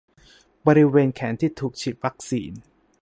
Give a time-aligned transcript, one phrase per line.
[0.67, 2.51] บริเวณแขนที่ถูกฉีดวัคซีน